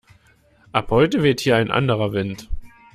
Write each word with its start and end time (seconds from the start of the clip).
Ab 0.71 0.89
heute 0.89 1.21
weht 1.21 1.41
hier 1.41 1.57
ein 1.57 1.69
anderer 1.69 2.11
Wind! 2.11 2.49